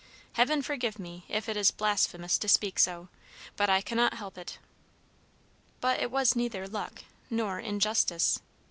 [0.33, 3.09] Heaven forgive me if it is blasphemous to speak so,
[3.55, 4.57] but I cannot help it!"
[5.79, 8.39] But it was neither "luck" nor "injustice."